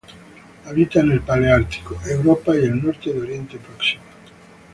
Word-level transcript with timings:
Habita 0.65 1.01
en 1.01 1.11
el 1.11 1.21
paleártico: 1.21 1.95
Europa 2.09 2.55
y 2.55 2.63
el 2.63 2.83
norte 2.83 3.13
de 3.13 3.21
Oriente 3.21 3.59
Próximo. 3.59 4.01